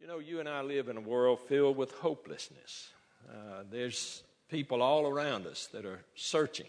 [0.00, 2.88] You know, you and I live in a world filled with hopelessness.
[3.28, 6.68] Uh, there's people all around us that are searching,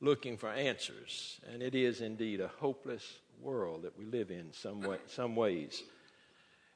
[0.00, 4.80] looking for answers, and it is indeed a hopeless world that we live in some,
[4.80, 5.80] way, some ways.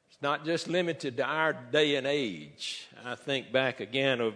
[0.08, 2.86] It's not just limited to our day and age.
[3.04, 4.34] I think back again of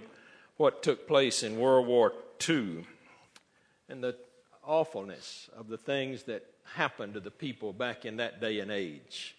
[0.57, 2.15] what took place in World War
[2.49, 2.85] II
[3.89, 4.17] and the
[4.67, 6.45] awfulness of the things that
[6.75, 9.37] happened to the people back in that day and age.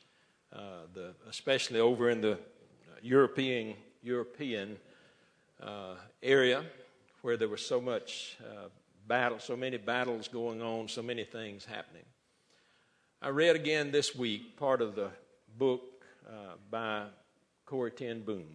[0.52, 2.40] Uh, the, especially over in the
[3.04, 4.78] European, European
[5.62, 6.64] uh, area
[7.22, 8.70] where there was so much uh,
[9.08, 12.06] battle, so many battles going on, so many things happening.
[13.22, 15.12] I read again this week part of the
[15.58, 17.06] book uh, by
[17.66, 18.48] Corrie ten Boom.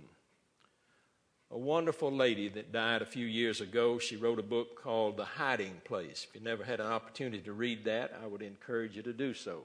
[1.52, 4.00] A wonderful lady that died a few years ago.
[4.00, 6.26] She wrote a book called The Hiding Place.
[6.28, 9.32] If you never had an opportunity to read that, I would encourage you to do
[9.32, 9.62] so.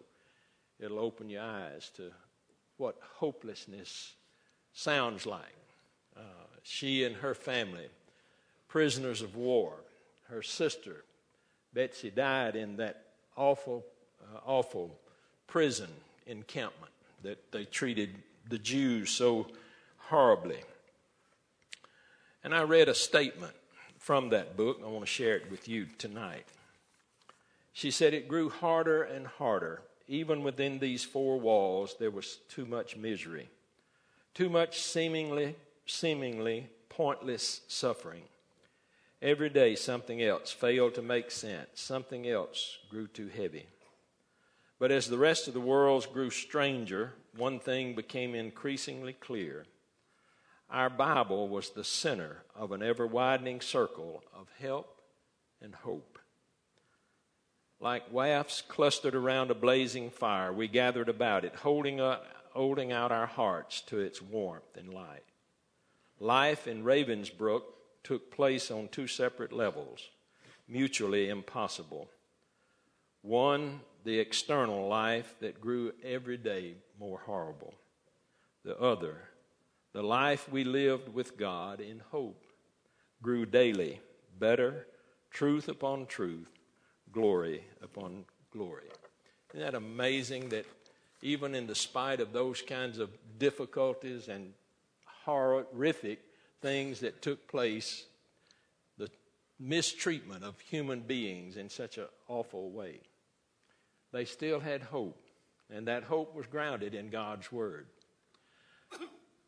[0.80, 2.12] It'll open your eyes to
[2.78, 4.14] what hopelessness
[4.74, 5.56] sounds like.
[6.16, 6.22] Uh,
[6.64, 7.88] she and her family,
[8.68, 9.74] prisoners of war.
[10.30, 11.04] Her sister,
[11.74, 13.04] Betsy, died in that
[13.36, 13.86] awful,
[14.22, 14.98] uh, awful
[15.48, 15.90] prison
[16.28, 18.16] encampment that they treated
[18.48, 19.48] the Jews so
[19.98, 20.60] horribly.
[22.44, 23.54] And I read a statement
[23.98, 24.80] from that book.
[24.84, 26.46] I want to share it with you tonight.
[27.74, 32.66] She said, It grew harder and harder even within these four walls, there was too
[32.66, 33.48] much misery,
[34.34, 38.24] too much seemingly, seemingly pointless suffering.
[39.22, 43.68] Every day, something else failed to make sense, something else grew too heavy.
[44.80, 49.66] But as the rest of the world grew stranger, one thing became increasingly clear.
[50.72, 55.02] Our Bible was the center of an ever widening circle of help
[55.62, 56.19] and hope.
[57.80, 63.12] Like wafts clustered around a blazing fire, we gathered about it, holding, up, holding out
[63.12, 65.24] our hearts to its warmth and light.
[66.20, 67.64] Life in Ravensbruck
[68.04, 70.10] took place on two separate levels,
[70.68, 72.10] mutually impossible.
[73.22, 77.74] One, the external life that grew every day more horrible.
[78.66, 79.16] The other,
[79.94, 82.44] the life we lived with God in hope,
[83.22, 84.02] grew daily
[84.38, 84.86] better,
[85.32, 86.59] truth upon truth,
[87.12, 88.90] glory upon glory.
[89.54, 90.66] Isn't that amazing that
[91.22, 94.54] even in the spite of those kinds of difficulties and
[95.26, 96.20] horrific
[96.62, 98.06] things that took place,
[98.98, 99.10] the
[99.60, 103.02] mistreatment of human beings in such an awful way,
[104.12, 105.22] they still had hope,
[105.70, 107.88] and that hope was grounded in God's Word.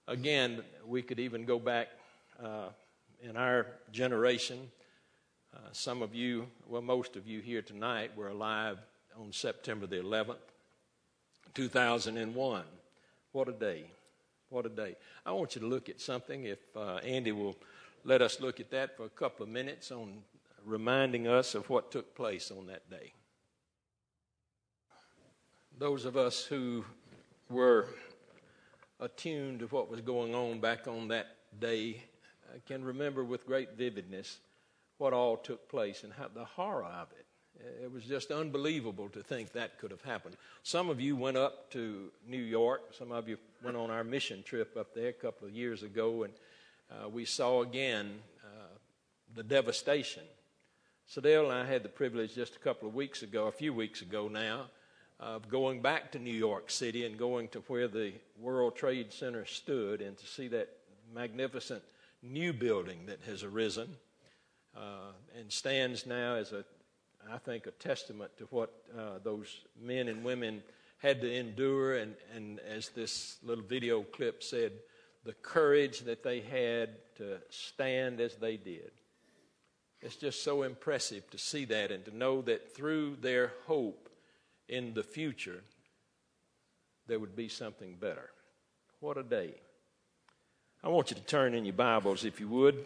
[0.07, 1.87] Again, we could even go back
[2.43, 2.69] uh,
[3.21, 4.69] in our generation
[5.53, 8.77] uh, some of you, well, most of you here tonight were alive
[9.19, 10.37] on September the 11th,
[11.53, 12.63] 2001.
[13.33, 13.85] What a day.
[14.49, 14.95] What a day.
[15.25, 16.45] I want you to look at something.
[16.45, 17.55] If uh, Andy will
[18.03, 20.23] let us look at that for a couple of minutes on
[20.65, 23.13] reminding us of what took place on that day.
[25.77, 26.85] Those of us who
[27.49, 27.87] were
[28.99, 32.03] attuned to what was going on back on that day
[32.47, 34.39] uh, can remember with great vividness
[35.01, 37.25] what all took place and how, the horror of it.
[37.83, 40.37] It was just unbelievable to think that could have happened.
[40.61, 42.93] Some of you went up to New York.
[42.95, 46.23] Some of you went on our mission trip up there a couple of years ago,
[46.23, 46.33] and
[46.91, 48.77] uh, we saw again uh,
[49.33, 50.21] the devastation.
[51.09, 54.03] Sadell and I had the privilege just a couple of weeks ago, a few weeks
[54.03, 54.67] ago now,
[55.19, 59.45] of going back to New York City and going to where the World Trade Center
[59.45, 60.69] stood and to see that
[61.11, 61.81] magnificent
[62.21, 63.97] new building that has arisen
[64.75, 66.63] uh, and stands now as a,
[67.31, 70.63] I think, a testament to what uh, those men and women
[70.99, 74.71] had to endure, and, and as this little video clip said,
[75.23, 78.91] the courage that they had to stand as they did.
[80.01, 84.09] It's just so impressive to see that and to know that through their hope
[84.67, 85.61] in the future,
[87.07, 88.29] there would be something better.
[88.99, 89.53] What a day.
[90.83, 92.83] I want you to turn in your Bibles, if you would,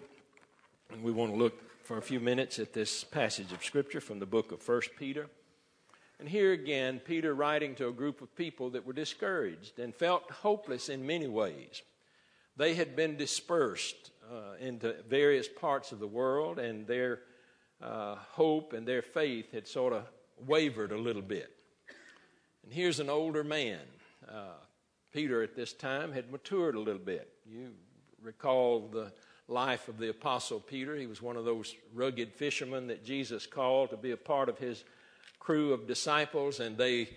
[0.92, 4.18] and we want to look for a few minutes at this passage of Scripture from
[4.18, 5.28] the book of 1 Peter.
[6.20, 10.32] And here again, Peter writing to a group of people that were discouraged and felt
[10.32, 11.84] hopeless in many ways.
[12.58, 17.20] They had been dispersed uh, into various parts of the world, and their
[17.80, 20.08] uh, hope and their faith had sort of
[20.44, 21.52] wavered a little bit.
[22.64, 23.82] And here's an older man.
[24.28, 24.56] Uh,
[25.14, 27.32] Peter at this time had matured a little bit.
[27.46, 27.74] You
[28.24, 29.12] recall the
[29.48, 30.96] life of the Apostle Peter.
[30.96, 34.58] He was one of those rugged fishermen that Jesus called to be a part of
[34.58, 34.84] his
[35.40, 37.10] crew of disciples, and they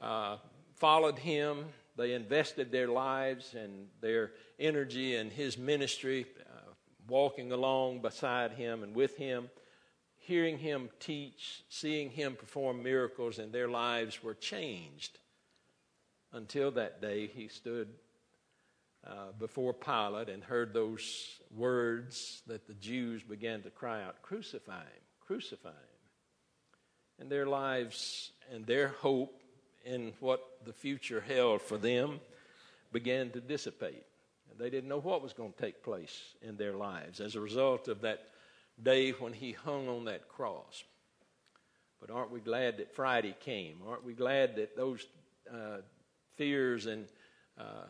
[0.00, 0.36] uh,
[0.74, 1.64] followed him
[1.96, 6.72] They invested their lives and their energy in his ministry, uh,
[7.06, 9.50] walking along beside him and with him,
[10.16, 15.18] hearing him teach, seeing him perform miracles, and their lives were changed.
[16.32, 17.88] Until that day, he stood
[19.06, 24.80] uh, before Pilate and heard those words that the Jews began to cry out Crucify
[24.80, 25.76] him, crucify him.
[27.18, 29.42] And their lives and their hope
[29.84, 32.20] in what the future held for them
[32.92, 34.04] began to dissipate.
[34.58, 37.88] They didn't know what was going to take place in their lives as a result
[37.88, 38.20] of that
[38.80, 40.84] day when he hung on that cross.
[42.00, 43.78] But aren't we glad that Friday came?
[43.86, 45.06] Aren't we glad that those
[45.52, 45.78] uh,
[46.36, 47.06] fears and
[47.58, 47.86] uh,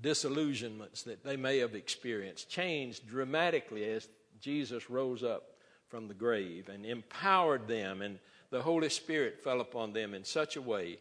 [0.00, 4.08] disillusionments that they may have experienced changed dramatically as
[4.40, 5.54] Jesus rose up
[5.88, 8.18] from the grave and empowered them, and
[8.50, 10.98] the Holy Spirit fell upon them in such a way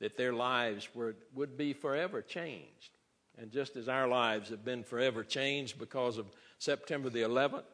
[0.00, 2.90] that their lives were, would be forever changed.
[3.38, 6.26] And just as our lives have been forever changed because of
[6.58, 7.64] September the 11th,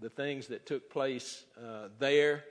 [0.00, 2.44] the things that took place uh, there,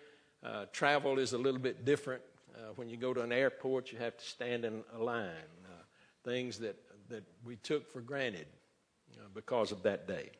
[0.44, 2.22] uh, travel is a little bit different.
[2.56, 5.28] Uh, when you go to an airport, you have to stand in a line.
[5.66, 5.74] Uh,
[6.24, 6.76] things that
[7.12, 8.48] that we took for granted
[9.18, 10.32] uh, because of that day.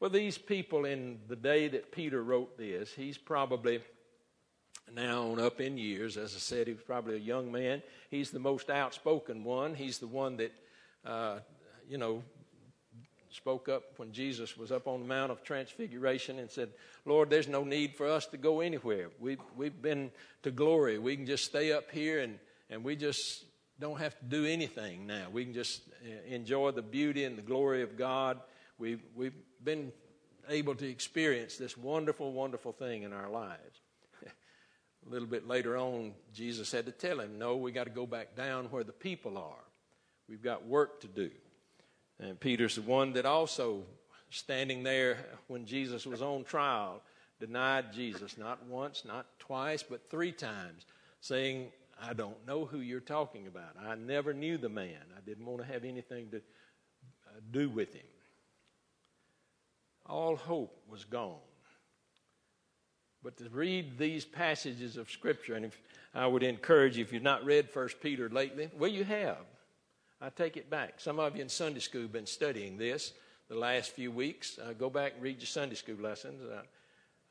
[0.00, 3.80] Well, these people in the day that Peter wrote this, he's probably
[4.94, 6.16] now on up in years.
[6.16, 7.82] As I said, he was probably a young man.
[8.10, 9.74] He's the most outspoken one.
[9.74, 10.52] He's the one that,
[11.04, 11.38] uh,
[11.88, 12.22] you know,
[13.30, 16.70] spoke up when Jesus was up on the Mount of Transfiguration and said,
[17.04, 19.08] Lord, there's no need for us to go anywhere.
[19.20, 20.10] We've, we've been
[20.42, 20.98] to glory.
[20.98, 22.38] We can just stay up here and,
[22.70, 23.44] and we just
[23.80, 25.26] don't have to do anything now.
[25.32, 28.40] We can just uh, enjoy the beauty and the glory of God.
[28.78, 29.92] We've, we've been
[30.48, 33.80] able to experience this wonderful, wonderful thing in our lives.
[35.06, 38.06] A little bit later on, Jesus had to tell him, No, we got to go
[38.06, 39.64] back down where the people are.
[40.28, 41.30] We've got work to do.
[42.20, 43.84] And Peter's the one that also,
[44.30, 47.00] standing there when Jesus was on trial,
[47.40, 50.84] denied Jesus not once, not twice, but three times,
[51.20, 51.68] saying,
[52.00, 53.76] I don't know who you're talking about.
[53.78, 55.02] I never knew the man.
[55.16, 58.06] I didn't want to have anything to uh, do with him.
[60.06, 61.36] All hope was gone.
[63.22, 65.78] But to read these passages of Scripture, and if
[66.14, 69.44] I would encourage you, if you've not read First Peter lately, well, you have.
[70.20, 71.00] I take it back.
[71.00, 73.12] Some of you in Sunday school have been studying this
[73.48, 74.58] the last few weeks.
[74.58, 76.42] Uh, go back and read your Sunday school lessons.
[76.42, 76.62] Uh,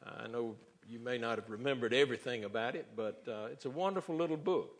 [0.06, 0.56] I know
[0.88, 4.72] you may not have remembered everything about it, but uh, it's a wonderful little book.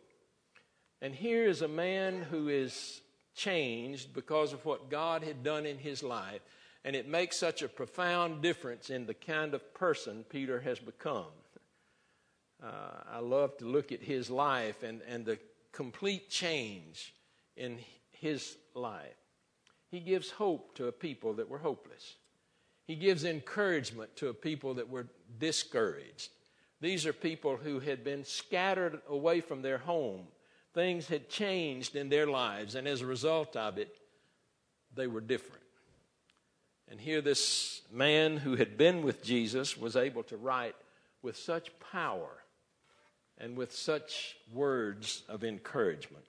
[1.02, 3.00] And here is a man who is
[3.34, 6.40] changed because of what God had done in his life,
[6.84, 11.26] and it makes such a profound difference in the kind of person Peter has become.
[12.62, 15.38] Uh, I love to look at his life and, and the
[15.72, 17.14] complete change
[17.56, 17.78] in
[18.10, 19.14] his life.
[19.90, 22.16] He gives hope to a people that were hopeless.
[22.86, 25.06] He gives encouragement to a people that were
[25.38, 26.30] discouraged.
[26.80, 30.28] These are people who had been scattered away from their home.
[30.74, 33.98] Things had changed in their lives, and as a result of it,
[34.94, 35.62] they were different.
[36.90, 40.76] And here, this man who had been with Jesus was able to write
[41.20, 42.30] with such power
[43.38, 46.24] and with such words of encouragement.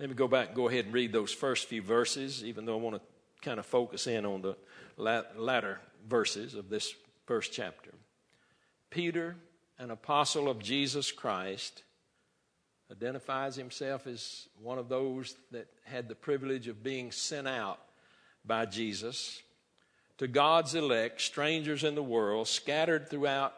[0.00, 2.78] Let me go back and go ahead and read those first few verses, even though
[2.78, 3.02] I want to
[3.42, 4.56] kind of focus in on the
[4.96, 6.94] latter verses of this
[7.28, 7.90] first chapter.
[8.88, 9.36] Peter,
[9.78, 11.82] an apostle of Jesus Christ,
[12.90, 17.80] identifies himself as one of those that had the privilege of being sent out
[18.46, 19.42] by Jesus
[20.16, 23.52] to God's elect, strangers in the world, scattered throughout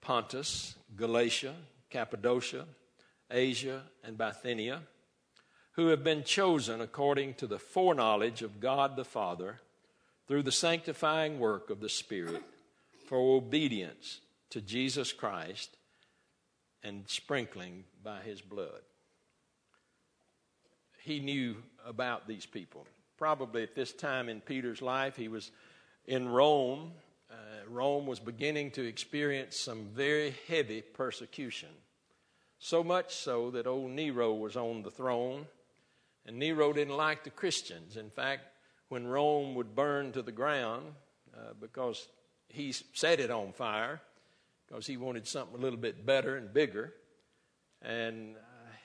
[0.00, 1.54] Pontus, Galatia,
[1.90, 2.64] Cappadocia,
[3.30, 4.80] Asia, and Bithynia,
[5.74, 9.60] who have been chosen according to the foreknowledge of God the Father
[10.26, 12.42] through the sanctifying work of the Spirit
[13.06, 14.20] for obedience
[14.50, 15.76] to Jesus Christ
[16.82, 18.82] and sprinkling by his blood.
[21.02, 22.86] He knew about these people.
[23.16, 25.50] Probably at this time in Peter's life, he was
[26.06, 26.92] in Rome.
[27.30, 27.34] Uh,
[27.68, 31.70] Rome was beginning to experience some very heavy persecution.
[32.58, 35.46] So much so that old Nero was on the throne,
[36.24, 37.96] and Nero didn't like the Christians.
[37.96, 38.42] In fact,
[38.88, 40.86] when Rome would burn to the ground
[41.36, 42.08] uh, because
[42.48, 44.00] he set it on fire
[44.66, 46.92] because he wanted something a little bit better and bigger.
[47.82, 48.38] And uh,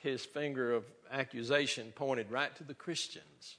[0.04, 3.58] his finger of accusation pointed right to the Christians.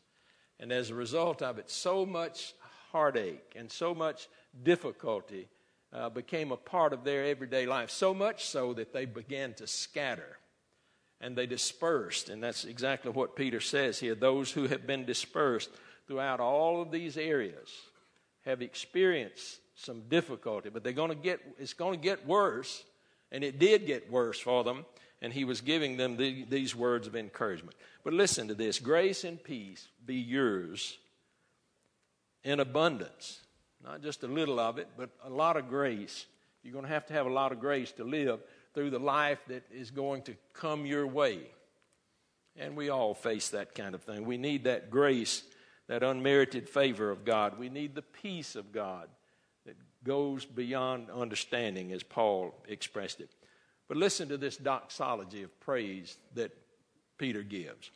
[0.60, 2.54] And as a result of it, so much
[2.92, 4.28] heartache and so much
[4.62, 5.48] difficulty
[5.92, 9.66] uh, became a part of their everyday life, so much so that they began to
[9.66, 10.38] scatter.
[11.22, 12.28] and they dispersed.
[12.28, 14.14] And that's exactly what Peter says here.
[14.14, 15.70] Those who have been dispersed
[16.06, 17.70] throughout all of these areas
[18.44, 22.84] have experienced some difficulty, but they're going to get, it's going to get worse.
[23.30, 24.84] And it did get worse for them.
[25.20, 27.76] And he was giving them the, these words of encouragement.
[28.04, 30.98] But listen to this grace and peace be yours
[32.44, 33.40] in abundance.
[33.84, 36.26] Not just a little of it, but a lot of grace.
[36.62, 38.40] You're going to have to have a lot of grace to live
[38.74, 41.40] through the life that is going to come your way.
[42.56, 44.24] And we all face that kind of thing.
[44.24, 45.42] We need that grace,
[45.88, 47.58] that unmerited favor of God.
[47.58, 49.08] We need the peace of God
[49.66, 53.30] that goes beyond understanding, as Paul expressed it.
[53.88, 56.52] But listen to this doxology of praise that
[57.18, 57.90] Peter gives.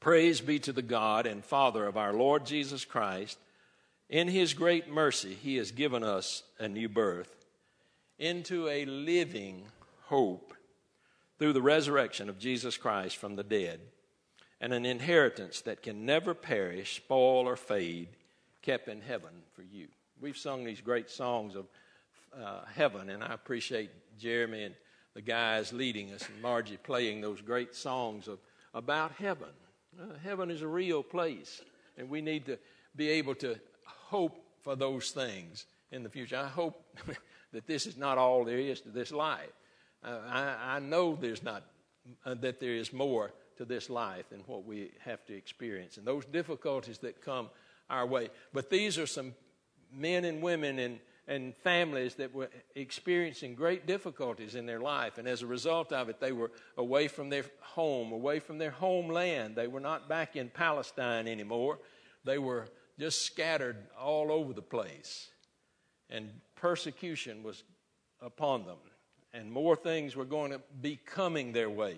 [0.00, 3.38] Praise be to the God and Father of our Lord Jesus Christ.
[4.08, 7.44] In his great mercy, he has given us a new birth
[8.18, 9.64] into a living
[10.04, 10.54] hope
[11.38, 13.80] through the resurrection of Jesus Christ from the dead,
[14.60, 18.08] and an inheritance that can never perish, spoil, or fade,
[18.62, 19.88] kept in heaven for you.
[20.20, 21.66] We've sung these great songs of
[22.34, 24.74] uh, heaven, and I appreciate Jeremy and
[25.14, 28.38] the guys leading us, and Margie playing those great songs of,
[28.72, 29.48] about heaven.
[30.00, 31.62] Uh, heaven is a real place,
[31.98, 32.58] and we need to
[32.94, 36.36] be able to hope for those things in the future.
[36.38, 36.82] I hope
[37.52, 39.52] that this is not all there is to this life.
[40.02, 41.62] Uh, I, I, know there's not,
[42.24, 46.06] uh, that there is more to this life than what we have to experience, and
[46.06, 47.50] those difficulties that come
[47.90, 48.30] our way.
[48.52, 49.34] But these are some
[49.92, 55.26] men and women and, and families that were experiencing great difficulties in their life, and
[55.26, 59.56] as a result of it, they were away from their home, away from their homeland.
[59.56, 61.78] They were not back in Palestine anymore.
[62.24, 65.28] They were just scattered all over the place.
[66.08, 67.64] And persecution was
[68.20, 68.78] upon them,
[69.34, 71.96] and more things were going to be coming their way.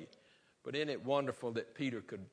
[0.64, 2.24] But isn't it wonderful that Peter could,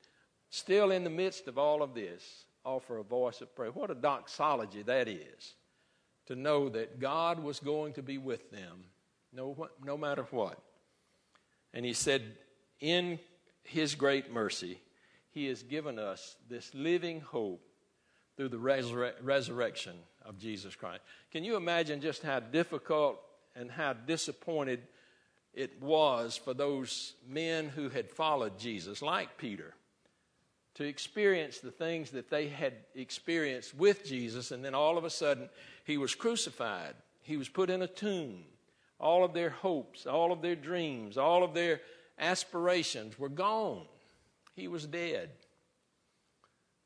[0.49, 3.71] still in the midst of all of this, offer a voice of prayer?
[3.71, 5.55] What a doxology that is
[6.25, 8.85] to know that God was going to be with them
[9.31, 10.57] no, no matter what.
[11.73, 12.23] And he said,
[12.79, 13.19] In
[13.63, 14.79] his great mercy,
[15.31, 17.61] he has given us this living hope
[18.37, 21.01] through the resur- resurrection of Jesus Christ.
[21.31, 23.19] Can you imagine just how difficult
[23.55, 24.81] and how disappointed
[25.53, 29.73] it was for those men who had followed Jesus, like Peter,
[30.75, 35.09] to experience the things that they had experienced with Jesus, and then all of a
[35.09, 35.49] sudden
[35.85, 38.43] he was crucified, he was put in a tomb.
[38.99, 41.81] All of their hopes, all of their dreams, all of their
[42.17, 43.85] aspirations were gone.
[44.55, 45.31] He was dead.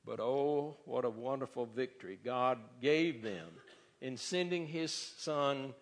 [0.05, 3.47] But oh, what a wonderful victory God gave them
[4.01, 5.73] in sending His Son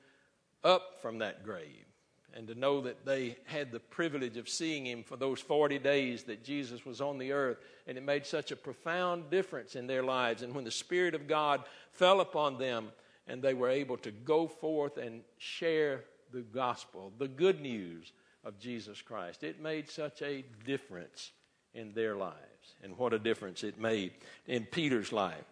[0.63, 1.86] up from that grave.
[2.33, 6.23] And to know that they had the privilege of seeing Him for those 40 days
[6.23, 7.57] that Jesus was on the earth.
[7.87, 10.43] And it made such a profound difference in their lives.
[10.43, 12.89] And when the Spirit of God fell upon them
[13.27, 18.11] and they were able to go forth and share the gospel, the good news
[18.43, 21.31] of Jesus Christ, it made such a difference
[21.73, 22.35] in their lives
[22.83, 24.11] and what a difference it made
[24.47, 25.45] in Peter's life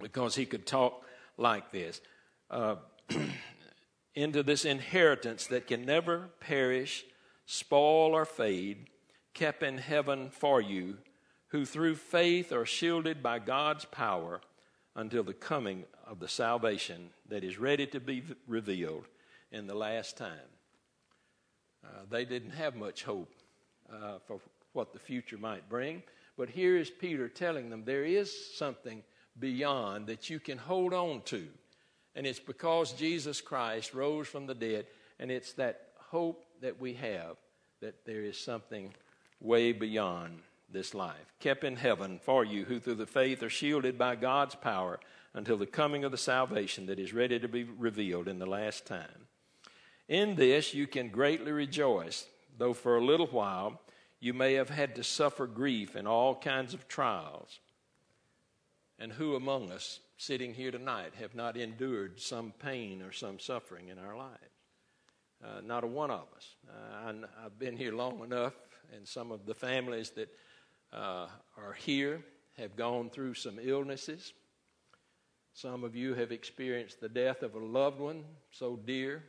[0.00, 1.04] because he could talk
[1.36, 2.00] like this
[2.50, 2.76] uh,
[4.14, 7.04] into this inheritance that can never perish,
[7.46, 8.86] spoil, or fade,
[9.32, 10.98] kept in heaven for you,
[11.48, 14.40] who through faith are shielded by God's power
[14.96, 19.06] until the coming of the salvation that is ready to be revealed
[19.50, 20.50] in the last time.
[21.84, 23.32] Uh, they didn't have much hope
[23.92, 24.40] uh, for
[24.72, 26.02] what the future might bring.
[26.36, 29.02] But here is Peter telling them there is something
[29.38, 31.46] beyond that you can hold on to.
[32.14, 34.86] And it's because Jesus Christ rose from the dead,
[35.18, 37.36] and it's that hope that we have
[37.80, 38.94] that there is something
[39.40, 40.40] way beyond
[40.70, 44.54] this life, kept in heaven for you, who through the faith are shielded by God's
[44.54, 44.98] power
[45.34, 48.86] until the coming of the salvation that is ready to be revealed in the last
[48.86, 49.26] time.
[50.08, 52.26] In this you can greatly rejoice,
[52.58, 53.80] though for a little while
[54.20, 57.58] you may have had to suffer grief and all kinds of trials.
[58.98, 63.88] And who among us sitting here tonight have not endured some pain or some suffering
[63.88, 64.38] in our lives?
[65.44, 66.54] Uh, not a one of us.
[66.68, 68.54] Uh, I, have been here long enough,
[68.94, 70.28] and some of the families that
[70.92, 71.26] uh,
[71.58, 72.24] are here
[72.56, 74.32] have gone through some illnesses.
[75.52, 79.22] Some of you have experienced the death of a loved one so dear.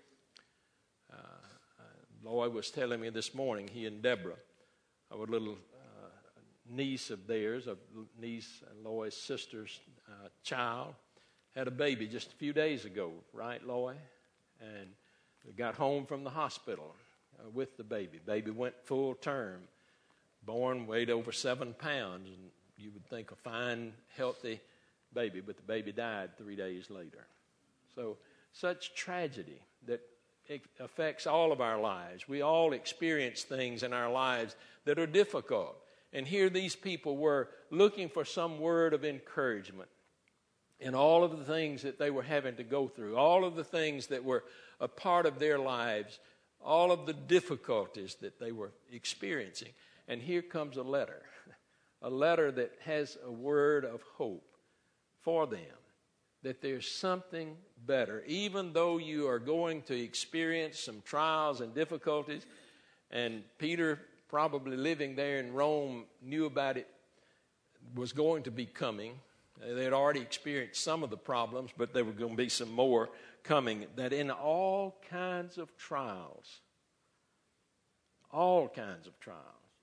[1.12, 1.84] Uh, uh,
[2.24, 4.38] Lloyd was telling me this morning, he and Deborah
[5.12, 5.58] a little
[6.70, 7.78] niece of theirs, a
[8.20, 10.94] niece and Loy's sister's uh, child,
[11.56, 13.96] had a baby just a few days ago, right, Loy?
[14.60, 14.88] And
[15.58, 16.96] got home from the hospital.
[17.40, 18.20] uh, with the baby.
[18.26, 19.62] Baby went full term,
[20.46, 24.60] born, weighed over seven pounds, and you would think a fine, healthy
[25.14, 27.26] baby, but the baby died three days later.
[27.94, 28.18] So,
[28.52, 30.02] such tragedy that
[30.48, 32.28] it affects all of our lives.
[32.28, 34.56] We all experience things in our lives
[34.86, 35.76] that are difficult.
[36.16, 39.90] And here these people were looking for some word of encouragement
[40.80, 43.66] in all of the things that they were having to go through, all of the
[43.66, 44.46] things that were
[44.80, 46.20] a part of their lives,
[46.64, 49.74] all of the difficulties that they were experiencing.
[50.08, 51.22] And here comes a letter,
[52.02, 54.56] a letter that has a word of hope
[55.22, 55.60] for them
[56.44, 58.24] that there's something better.
[58.26, 62.46] Even though you are going to experience some trials and difficulties,
[63.12, 64.00] and Peter,
[64.36, 66.90] probably living there in Rome, knew about it,
[67.96, 69.14] was going to be coming.
[69.66, 72.70] They had already experienced some of the problems, but there were going to be some
[72.70, 73.08] more
[73.44, 73.86] coming.
[73.96, 76.60] That in all kinds of trials,
[78.30, 79.40] all kinds of trials,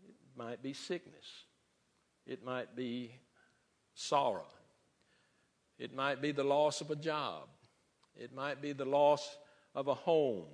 [0.07, 1.47] it might be sickness,
[2.27, 3.15] it might be
[3.95, 4.45] sorrow,
[5.79, 7.45] it might be the loss of a job.
[8.15, 9.39] It might be the loss
[9.75, 10.45] of a home.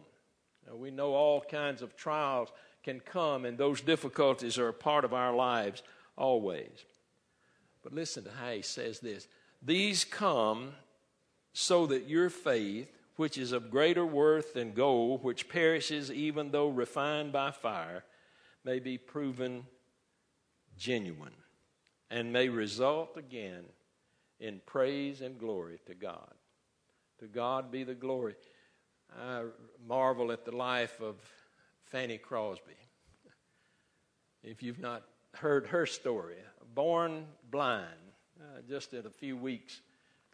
[0.64, 2.50] Now, we know all kinds of trials
[2.82, 5.82] can come, and those difficulties are a part of our lives
[6.16, 6.84] always.
[7.82, 9.28] But listen to how he says this
[9.62, 10.72] These come
[11.52, 16.68] so that your faith, which is of greater worth than gold, which perishes even though
[16.68, 18.04] refined by fire,
[18.64, 19.66] may be proven
[20.76, 21.34] genuine
[22.10, 23.64] and may result again
[24.40, 26.32] in praise and glory to God.
[27.20, 28.36] To God be the glory.
[29.18, 29.44] I
[29.86, 31.16] marvel at the life of
[31.90, 32.76] Fanny Crosby.
[34.42, 35.04] If you've not
[35.34, 36.36] heard her story,
[36.74, 37.86] born blind,
[38.40, 39.80] uh, just in a few weeks,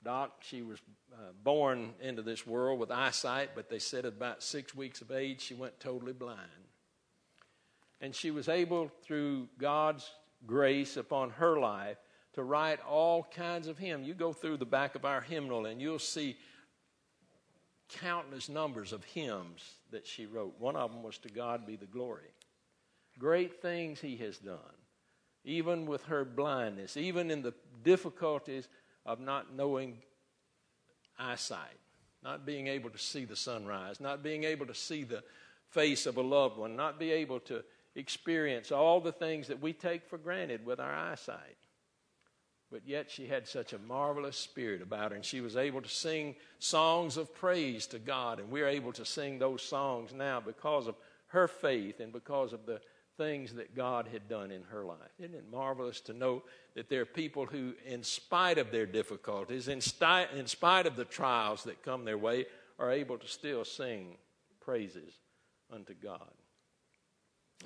[0.04, 0.80] Doc, she was
[1.12, 5.10] uh, born into this world with eyesight, but they said at about six weeks of
[5.10, 6.38] age, she went totally blind.
[8.00, 10.10] And she was able, through God's
[10.46, 11.96] grace upon her life,
[12.34, 14.06] to write all kinds of hymns.
[14.06, 16.36] You go through the back of our hymnal and you'll see
[17.88, 20.54] countless numbers of hymns that she wrote.
[20.58, 22.32] One of them was To God Be the Glory.
[23.18, 24.58] Great things He has done,
[25.44, 28.68] even with her blindness, even in the difficulties
[29.06, 29.98] of not knowing
[31.18, 31.78] eyesight,
[32.22, 35.22] not being able to see the sunrise, not being able to see the
[35.70, 37.62] face of a loved one, not be able to
[37.94, 41.56] experience all the things that we take for granted with our eyesight
[42.70, 45.88] but yet she had such a marvelous spirit about her, and she was able to
[45.88, 48.40] sing songs of praise to God.
[48.40, 50.96] And we're able to sing those songs now because of
[51.28, 52.80] her faith and because of the
[53.16, 54.98] things that God had done in her life.
[55.18, 56.42] Isn't it marvelous to know
[56.74, 60.96] that there are people who, in spite of their difficulties, in, sti- in spite of
[60.96, 62.46] the trials that come their way,
[62.78, 64.16] are able to still sing
[64.60, 65.14] praises
[65.72, 66.30] unto God?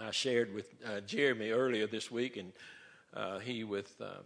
[0.00, 2.52] I shared with uh, Jeremy earlier this week, and
[3.14, 3.98] uh, he with.
[4.00, 4.18] Uh,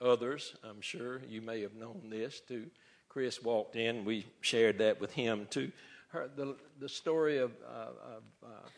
[0.00, 0.54] others.
[0.62, 2.66] I'm sure you may have known this too.
[3.08, 5.70] Chris walked in, we shared that with him too.
[6.08, 8.68] Her, the, the story of, uh, of uh,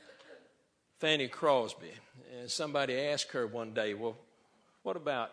[0.99, 1.92] Fanny Crosby.
[2.38, 4.16] And somebody asked her one day, Well,
[4.83, 5.33] what about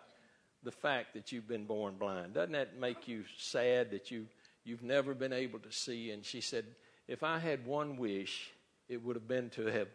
[0.64, 2.34] the fact that you've been born blind?
[2.34, 4.28] Doesn't that make you sad that you,
[4.64, 6.12] you've never been able to see?
[6.12, 6.66] And she said,
[7.08, 8.52] If I had one wish,
[8.90, 9.90] it would have been to have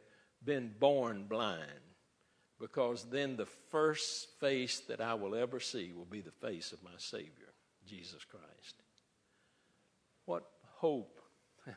[0.45, 1.88] been born blind
[2.61, 6.83] because then the first face that I will ever see will be the face of
[6.83, 7.53] my Savior,
[7.87, 8.83] Jesus Christ.
[10.25, 10.45] What
[10.77, 11.21] hope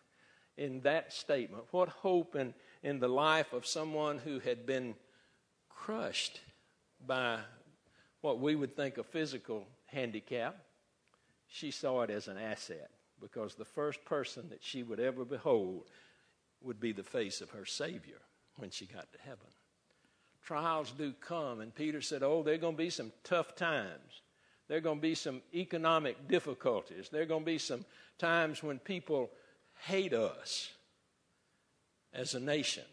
[0.58, 1.66] in that statement.
[1.72, 4.96] What hope in, in the life of someone who had been
[5.70, 6.40] crushed
[7.06, 7.40] by
[8.22, 10.58] what we would think a physical handicap.
[11.48, 12.90] She saw it as an asset
[13.20, 15.90] because the first person that she would ever behold
[16.62, 18.22] would be the face of her Savior
[18.58, 19.48] when she got to heaven
[20.46, 21.62] trials do come.
[21.62, 24.22] And Peter said, Oh, there are going to be some tough times.
[24.68, 27.10] There are going to be some economic difficulties.
[27.10, 27.86] There are going to be some
[28.18, 29.30] times when people
[29.86, 30.70] hate us
[32.14, 32.84] as a nation.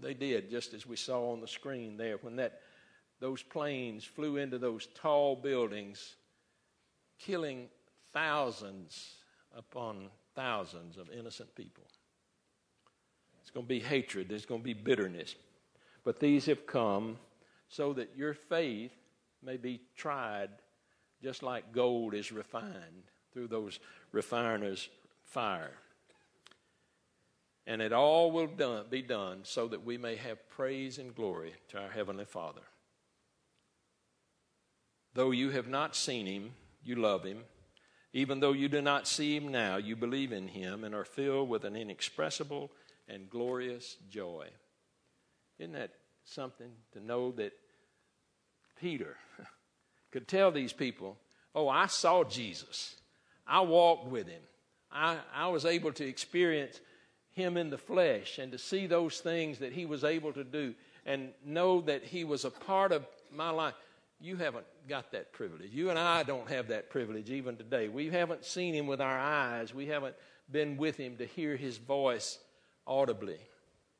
[0.00, 2.60] They did, just as we saw on the screen there, when that,
[3.20, 6.16] those planes flew into those tall buildings,
[7.18, 7.68] killing
[8.12, 9.16] thousands
[9.56, 11.84] upon thousands of innocent people.
[13.40, 15.34] It's going to be hatred, there's going to be bitterness.
[16.06, 17.18] But these have come
[17.68, 18.92] so that your faith
[19.42, 20.50] may be tried
[21.20, 23.80] just like gold is refined through those
[24.12, 24.88] refiners'
[25.24, 25.72] fire.
[27.66, 31.54] And it all will done, be done so that we may have praise and glory
[31.70, 32.62] to our Heavenly Father.
[35.12, 36.52] Though you have not seen him,
[36.84, 37.42] you love him.
[38.12, 41.48] Even though you do not see him now, you believe in him and are filled
[41.48, 42.70] with an inexpressible
[43.08, 44.46] and glorious joy.
[45.58, 45.90] Isn't that
[46.24, 47.52] something to know that
[48.80, 49.16] Peter
[50.10, 51.16] could tell these people,
[51.56, 52.96] Oh, I saw Jesus.
[53.46, 54.42] I walked with him.
[54.92, 56.78] I, I was able to experience
[57.32, 60.74] him in the flesh and to see those things that he was able to do
[61.06, 63.74] and know that he was a part of my life.
[64.20, 65.70] You haven't got that privilege.
[65.72, 67.88] You and I don't have that privilege even today.
[67.88, 70.16] We haven't seen him with our eyes, we haven't
[70.50, 72.38] been with him to hear his voice
[72.86, 73.38] audibly.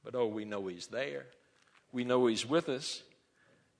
[0.04, 1.26] But oh, we know he's there.
[1.92, 3.02] We know he's with us.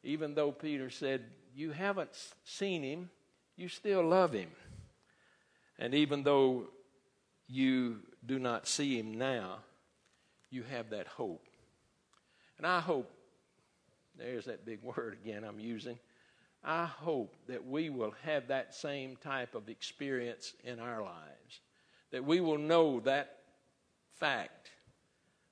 [0.02, 2.10] Even though Peter said, You haven't
[2.44, 3.10] seen him,
[3.56, 4.50] you still love him.
[5.78, 6.68] And even though
[7.48, 9.58] you do not see him now,
[10.50, 11.44] you have that hope.
[12.58, 13.10] And I hope,
[14.16, 15.98] there's that big word again I'm using.
[16.64, 21.60] I hope that we will have that same type of experience in our lives.
[22.10, 23.36] That we will know that
[24.14, 24.70] fact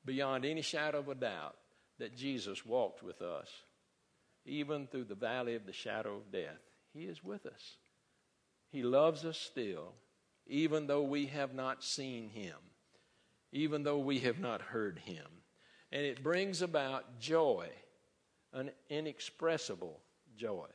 [0.04, 1.56] beyond any shadow of a doubt
[2.04, 3.48] that Jesus walked with us,
[4.44, 6.60] even through the valley of the shadow of death.
[6.92, 7.76] He is with us.
[8.68, 9.94] He loves us still,
[10.46, 12.58] even though we have not seen him,
[13.52, 15.24] even though we have not heard him.
[15.92, 17.70] And it brings about joy,
[18.52, 19.98] an inexpressible
[20.36, 20.66] joy.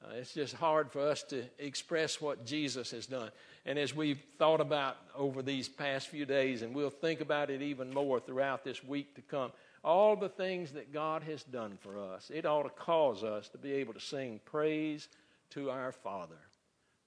[0.00, 3.32] Uh, it's just hard for us to express what Jesus has done.
[3.66, 7.60] And as we've thought about over these past few days, and we'll think about it
[7.60, 9.50] even more throughout this week to come,
[9.84, 13.58] all the things that God has done for us, it ought to cause us to
[13.58, 15.08] be able to sing praise
[15.50, 16.38] to our Father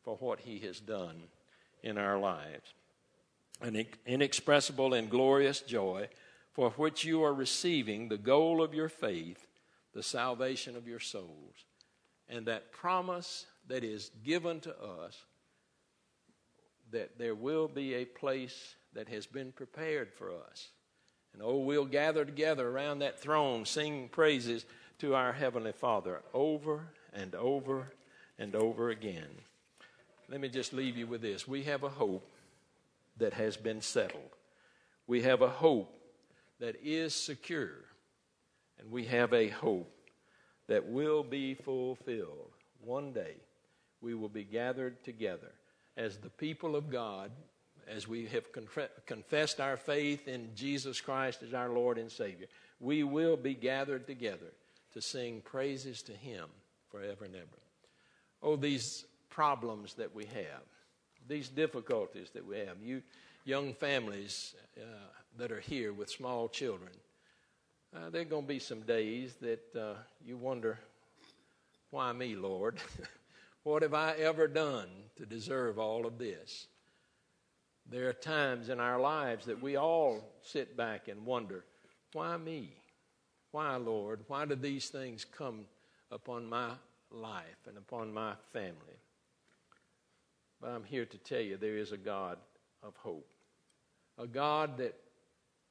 [0.03, 1.23] for what He has done
[1.83, 2.73] in our lives.
[3.61, 6.09] An inexpressible and glorious joy
[6.53, 9.47] for which you are receiving the goal of your faith,
[9.93, 11.65] the salvation of your souls
[12.31, 15.25] and that promise that is given to us
[16.91, 20.69] that there will be a place that has been prepared for us.
[21.33, 24.65] And oh, we'll gather together around that throne, sing praises
[24.99, 27.91] to our Heavenly Father over and over
[28.37, 29.29] and over again.
[30.29, 31.47] Let me just leave you with this.
[31.47, 32.27] We have a hope
[33.17, 34.35] that has been settled,
[35.07, 35.97] we have a hope
[36.59, 37.85] that is secure,
[38.79, 39.91] and we have a hope
[40.67, 42.51] that will be fulfilled.
[42.83, 43.35] One day
[43.99, 45.51] we will be gathered together
[45.97, 47.31] as the people of God,
[47.95, 48.45] as we have
[49.05, 52.47] confessed our faith in Jesus Christ as our Lord and Savior.
[52.79, 54.53] We will be gathered together
[54.93, 56.47] to sing praises to Him
[56.89, 57.45] forever and ever.
[58.41, 60.63] Oh, these problems that we have,
[61.27, 62.77] these difficulties that we have.
[62.83, 63.01] You
[63.43, 64.83] young families uh,
[65.37, 66.91] that are here with small children,
[67.95, 69.93] uh, there are going to be some days that uh,
[70.25, 70.79] you wonder,
[71.89, 72.77] why me, Lord?
[73.63, 76.67] what have I ever done to deserve all of this?
[77.89, 81.65] There are times in our lives that we all sit back and wonder,
[82.13, 82.73] why me?
[83.51, 84.21] Why, Lord?
[84.27, 85.65] Why do these things come
[86.09, 86.71] upon my
[87.11, 88.99] life and upon my family?
[90.61, 92.37] But I'm here to tell you there is a God
[92.83, 93.27] of hope,
[94.17, 94.95] a God that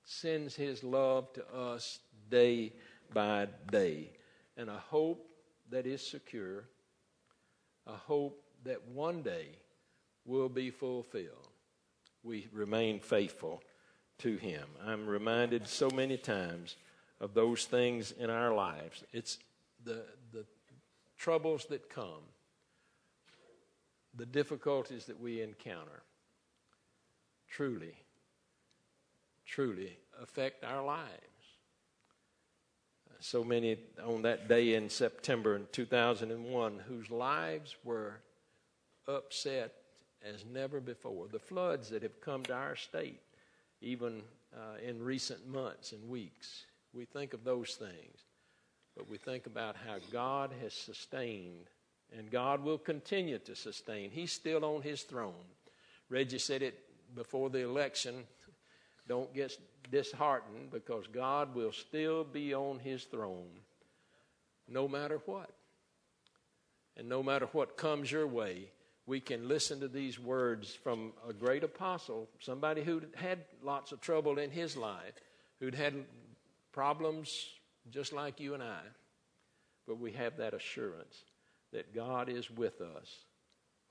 [0.05, 2.73] sends his love to us day
[3.13, 4.11] by day.
[4.57, 5.27] And a hope
[5.71, 6.65] that is secure,
[7.87, 9.47] a hope that one day
[10.27, 11.50] will be fulfilled.
[12.23, 13.63] We remain faithful
[14.19, 14.65] to Him.
[14.85, 16.77] I'm reminded so many times
[17.21, 19.05] of those things in our lives.
[19.13, 19.39] It's
[19.85, 20.45] the, the
[21.17, 22.25] troubles that come,
[24.15, 26.03] the difficulties that we encounter,
[27.49, 27.95] truly,
[29.47, 31.31] truly affect our lives
[33.21, 38.21] so many on that day in September in 2001 whose lives were
[39.07, 39.75] upset
[40.25, 41.27] as never before.
[41.29, 43.21] The floods that have come to our state,
[43.81, 44.23] even
[44.55, 48.25] uh, in recent months and weeks, we think of those things.
[48.97, 51.71] But we think about how God has sustained
[52.17, 54.11] and God will continue to sustain.
[54.11, 55.47] He's still on his throne.
[56.09, 56.81] Reggie said it
[57.15, 58.25] before the election
[59.09, 59.57] don't get
[59.91, 63.49] disheartened because God will still be on his throne
[64.69, 65.51] no matter what.
[66.97, 68.71] And no matter what comes your way,
[69.11, 74.01] we can listen to these words from a great apostle, somebody who had lots of
[74.01, 75.15] trouble in his life,
[75.59, 76.05] who'd had
[76.71, 77.49] problems
[77.91, 78.79] just like you and I.
[79.89, 81.25] But we have that assurance
[81.73, 83.25] that God is with us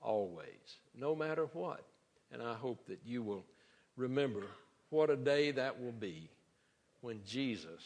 [0.00, 1.84] always, no matter what.
[2.32, 3.44] And I hope that you will
[3.98, 4.46] remember
[4.88, 6.30] what a day that will be
[7.02, 7.82] when Jesus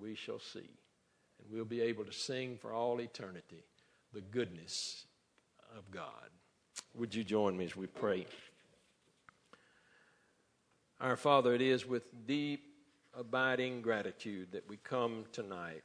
[0.00, 0.70] we shall see.
[1.40, 3.64] And we'll be able to sing for all eternity
[4.12, 5.04] the goodness
[5.76, 6.30] of God.
[6.96, 8.24] Would you join me as we pray?
[10.98, 12.62] Our Father, it is with deep
[13.14, 15.82] abiding gratitude that we come tonight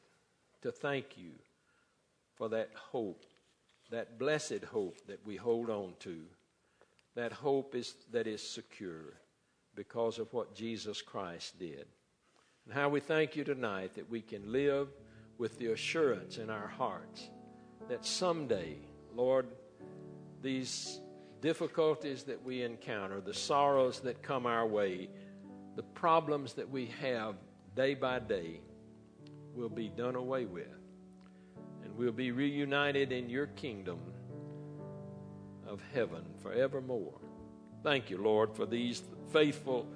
[0.61, 1.31] to thank you
[2.35, 3.25] for that hope,
[3.89, 6.21] that blessed hope that we hold on to.
[7.15, 9.13] That hope is that is secure
[9.75, 11.87] because of what Jesus Christ did.
[12.63, 14.87] And how we thank you tonight that we can live
[15.37, 17.29] with the assurance in our hearts
[17.89, 18.77] that someday,
[19.13, 19.47] Lord,
[20.41, 20.99] these
[21.41, 25.09] difficulties that we encounter, the sorrows that come our way,
[25.75, 27.35] the problems that we have
[27.75, 28.61] day by day
[29.55, 30.67] will be done away with.
[31.83, 33.99] And we'll be reunited in your kingdom
[35.67, 37.19] of heaven forevermore.
[37.83, 39.01] Thank you, Lord, for these
[39.31, 39.87] faithful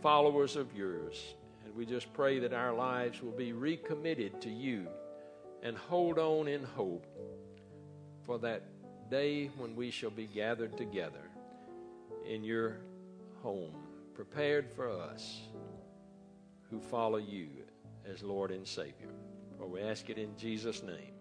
[0.00, 1.34] followers of yours.
[1.64, 4.86] And we just pray that our lives will be recommitted to you
[5.62, 7.06] and hold on in hope
[8.24, 8.62] for that
[9.10, 11.28] day when we shall be gathered together
[12.24, 12.76] in your
[13.42, 13.74] home,
[14.14, 15.40] prepared for us
[16.70, 17.48] who follow you
[18.06, 19.10] as Lord and Savior.
[19.58, 21.12] For we ask it in Jesus' name.